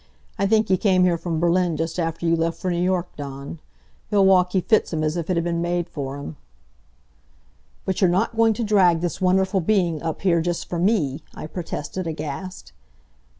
[0.39, 3.59] I think he came here from Berlin just after you left for New York, Dawn.
[4.09, 6.37] Milwaukee fits him as if it had been made for him."
[7.85, 11.45] "But you're not going to drag this wonderful being up here just for me!" I
[11.45, 12.71] protested, aghast.